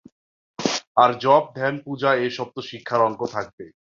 [0.97, 3.71] আর জপ, ধ্যান, পূজা এ-সব তো শিক্ষার অঙ্গ থাকবেই।